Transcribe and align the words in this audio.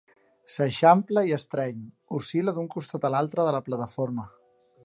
S'eixampla 0.53 1.23
i 1.31 1.35
estreny, 1.37 1.83
oscil·la 2.21 2.57
d'un 2.57 2.73
costat 2.77 3.09
a 3.11 3.15
l'altre 3.17 3.49
de 3.49 3.57
la 3.61 3.65
plataforma. 3.69 4.31